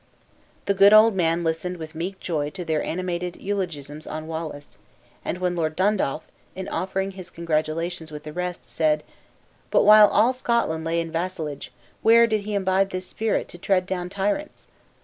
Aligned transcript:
The 0.65 0.73
good 0.73 0.93
old 0.93 1.13
man 1.15 1.43
listened 1.43 1.77
with 1.77 1.93
meek 1.93 2.19
joy 2.19 2.49
to 2.57 2.65
their 2.65 2.81
animated 2.81 3.35
eulogiums 3.39 4.07
on 4.07 4.25
Wallace; 4.25 4.79
and 5.23 5.37
when 5.37 5.55
Lord 5.55 5.75
Dundaff, 5.77 6.23
in 6.55 6.67
offering 6.69 7.11
his 7.11 7.29
congratulations 7.29 8.11
with 8.11 8.23
the 8.23 8.33
rest, 8.33 8.65
said, 8.65 9.03
"But 9.69 9.83
while 9.83 10.07
all 10.07 10.33
Scotland 10.33 10.85
lay 10.85 10.99
in 10.99 11.11
vassalage, 11.11 11.71
where 12.01 12.25
did 12.25 12.41
he 12.45 12.55
imbibe 12.55 12.89
this 12.89 13.05
spirit, 13.05 13.47
to 13.49 13.59
tread 13.59 13.85
down 13.85 14.09
tyrants?" 14.09 14.65